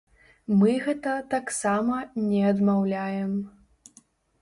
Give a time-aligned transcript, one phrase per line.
[0.61, 2.01] Мы гэта таксама
[2.33, 3.41] не адмаўляем.